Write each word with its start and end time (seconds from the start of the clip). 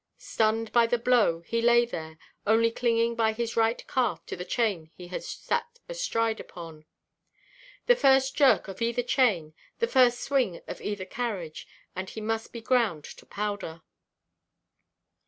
Stunned 0.17 0.71
by 0.71 0.87
the 0.87 0.97
blow, 0.97 1.41
he 1.41 1.61
lay 1.61 1.85
there, 1.85 2.17
only 2.47 2.71
clinging 2.71 3.13
by 3.13 3.33
his 3.33 3.55
right 3.55 3.87
calf 3.87 4.25
to 4.25 4.35
the 4.35 4.43
chain 4.43 4.89
he 4.97 5.09
had 5.09 5.23
sat 5.23 5.77
astride 5.87 6.39
upon. 6.39 6.85
The 7.85 7.95
first 7.95 8.35
jerk 8.35 8.67
of 8.67 8.81
either 8.81 9.03
chain, 9.03 9.53
the 9.77 9.85
first 9.85 10.19
swing 10.21 10.59
of 10.67 10.81
either 10.81 11.05
carriage, 11.05 11.67
and 11.95 12.09
he 12.09 12.19
must 12.19 12.51
be 12.51 12.61
ground 12.61 13.03
to 13.03 13.27
powder. 13.27 13.83